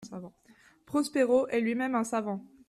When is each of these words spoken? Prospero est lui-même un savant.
Prospero 0.87 1.45
est 1.49 1.61
lui-même 1.61 1.93
un 1.93 2.03
savant. 2.03 2.43